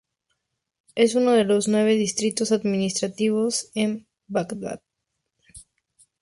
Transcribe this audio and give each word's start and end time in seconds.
Es 0.95 1.13
uno 1.13 1.33
de 1.33 1.43
los 1.43 1.67
nueve 1.67 1.93
distritos 1.93 2.51
administrativos 2.51 3.69
en 3.75 4.07
Bagdad. 4.25 4.81